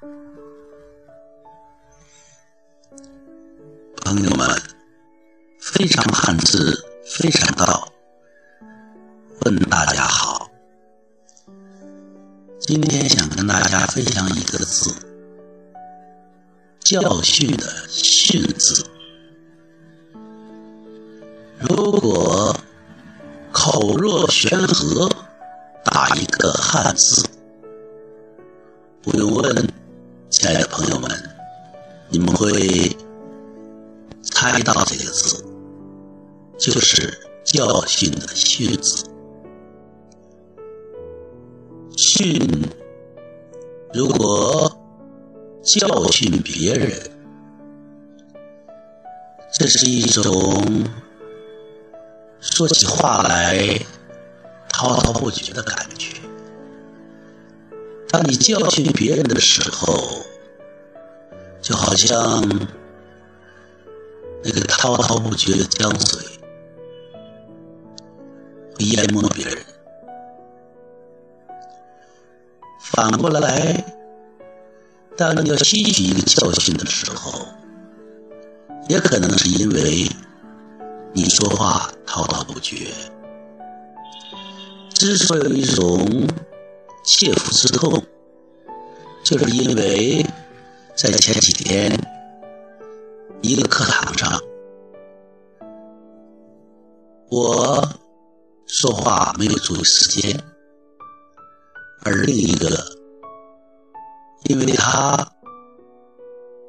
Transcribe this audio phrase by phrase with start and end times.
[0.00, 0.08] 朋
[4.22, 4.48] 友们，
[5.60, 7.92] 非常汉字，非常道。
[9.44, 10.48] 问大家好，
[12.60, 14.94] 今天想跟大家分享一个字，
[16.78, 18.86] 教训的训字。
[21.58, 22.56] 如果
[23.50, 25.10] 口若悬河，
[25.84, 27.28] 打一个汉字，
[29.02, 29.72] 不用问，
[30.30, 31.10] 亲爱的朋友们，
[32.10, 32.94] 你们会
[34.22, 35.42] 猜到这个字，
[36.58, 39.06] 就是教训的训字。
[41.96, 42.38] 训，
[43.94, 44.70] 如果
[45.62, 46.92] 教训别人，
[49.50, 50.84] 这是一种
[52.38, 53.80] 说起话来
[54.68, 56.17] 滔滔不绝的感觉。
[58.08, 60.22] 当你教训别人的时候，
[61.60, 62.42] 就好像
[64.42, 66.22] 那个滔滔不绝的江水
[68.74, 69.58] 会淹没别人。
[72.80, 73.84] 反过来，
[75.16, 77.46] 当你要吸取一个教训的时候，
[78.88, 80.08] 也可能是因为
[81.12, 82.86] 你说话滔滔不绝，
[84.94, 86.26] 之所以有一种
[87.10, 88.04] 切肤之痛，
[89.24, 90.22] 就是因为
[90.94, 91.90] 在前几天
[93.40, 94.38] 一个课堂上，
[97.30, 97.88] 我
[98.66, 100.38] 说话没有注意时间。
[102.04, 102.68] 而另一个，
[104.50, 105.32] 因为他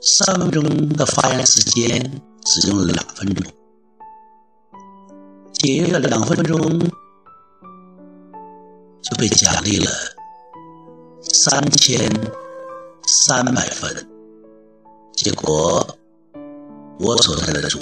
[0.00, 3.44] 三分钟的发言时间只用了两分钟，
[5.52, 6.78] 节约了两分钟，
[9.02, 9.90] 就被奖励了
[11.48, 11.98] 三千
[13.24, 14.06] 三百分。
[15.14, 15.96] 结果
[17.00, 17.78] 我所在的组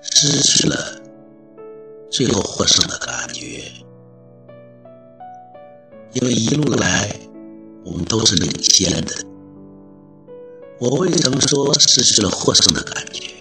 [0.00, 0.76] 失去了
[2.10, 3.62] 最后获胜的感觉。
[6.14, 7.14] 因为一路来，
[7.84, 9.14] 我们都是领先的。
[10.80, 13.32] 我为什么说失去了获胜的感觉？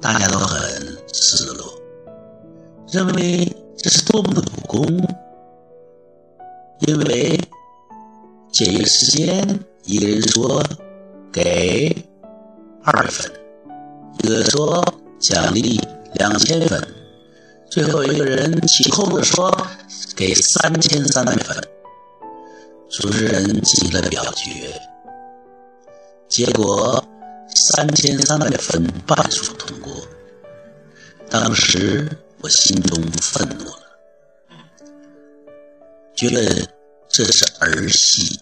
[0.00, 1.80] 大家都很失落，
[2.90, 3.46] 认为
[3.76, 5.27] 这是多么的不公。
[6.86, 7.40] 因为
[8.52, 10.62] 节约时间，一个人说
[11.32, 11.94] 给
[12.84, 13.30] 二分，
[14.22, 14.84] 一个说
[15.18, 15.80] 奖励
[16.14, 16.86] 两千分，
[17.70, 19.54] 最后一个人起哄的说。
[20.16, 21.56] 给三千三百分，
[22.90, 24.50] 主持人进行了表决，
[26.28, 27.04] 结果
[27.54, 29.92] 三千三百分半数通过。
[31.30, 32.08] 当时
[32.40, 33.66] 我心中愤怒，
[36.18, 36.74] 觉得
[37.08, 38.40] 这是儿戏。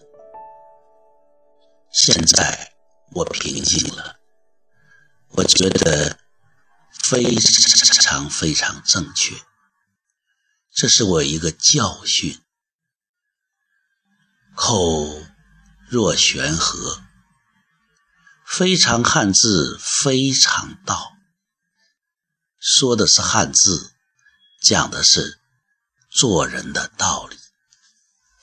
[1.92, 2.72] 现在
[3.12, 4.16] 我平静了，
[5.32, 6.18] 我觉得
[7.04, 7.36] 非
[8.00, 9.36] 常非常正确。
[10.74, 12.40] 这是我一个教训。
[14.54, 15.22] 口
[15.86, 17.02] 若悬河，
[18.46, 21.12] 非常汉字，非常道。
[22.58, 23.92] 说的是汉字，
[24.62, 25.42] 讲的是
[26.10, 27.36] 做人的道理。